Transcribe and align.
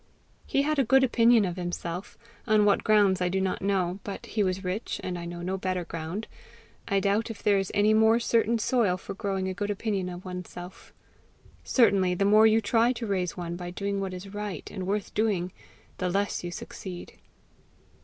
He 0.47 0.63
had 0.63 0.79
a 0.79 0.83
good 0.83 1.03
opinion 1.03 1.45
of 1.45 1.57
himself 1.57 2.17
on 2.47 2.65
what 2.65 2.83
grounds 2.83 3.21
I 3.21 3.29
do 3.29 3.39
not 3.39 3.61
know; 3.61 3.99
but 4.03 4.25
he 4.25 4.41
was 4.41 4.63
rich, 4.63 4.99
and 5.03 5.15
I 5.15 5.25
know 5.25 5.43
no 5.43 5.59
better 5.59 5.85
ground; 5.85 6.25
I 6.87 6.99
doubt 6.99 7.29
if 7.29 7.43
there 7.43 7.59
is 7.59 7.69
any 7.75 7.93
more 7.93 8.19
certain 8.19 8.57
soil 8.57 8.97
for 8.97 9.13
growing 9.13 9.47
a 9.47 9.53
good 9.53 9.69
opinion 9.69 10.09
of 10.09 10.25
oneself. 10.25 10.91
Certainly, 11.63 12.15
the 12.15 12.25
more 12.25 12.47
you 12.47 12.61
try 12.61 12.93
to 12.93 13.05
raise 13.05 13.37
one 13.37 13.55
by 13.55 13.69
doing 13.69 13.99
what 14.01 14.15
is 14.15 14.33
right 14.33 14.67
and 14.71 14.87
worth 14.87 15.13
doing, 15.13 15.51
the 15.99 16.09
less 16.09 16.43
you 16.43 16.49
succeed. 16.49 17.19